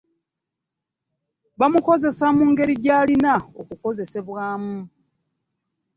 Bamukozesa 1.59 2.25
mu 2.37 2.43
ngeri 2.51 2.73
gy'alina 2.83 3.33
okukozesebwamu. 3.61 4.77